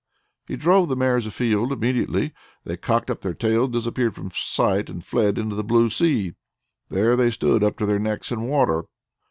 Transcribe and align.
He 0.47 0.55
drove 0.55 0.89
the 0.89 0.95
mares 0.95 1.27
afield. 1.27 1.71
Immediately 1.71 2.33
they 2.63 2.75
cocked 2.75 3.11
up 3.11 3.21
their 3.21 3.35
tails, 3.35 3.69
disappeared 3.69 4.15
from 4.15 4.31
sight, 4.31 4.89
and 4.89 5.05
fled 5.05 5.37
into 5.37 5.55
the 5.55 5.63
blue 5.63 5.91
sea. 5.91 6.33
There 6.89 7.15
they 7.15 7.29
stood, 7.29 7.63
up 7.63 7.77
to 7.77 7.85
their 7.85 7.99
necks 7.99 8.31
in 8.31 8.41
water. 8.41 8.85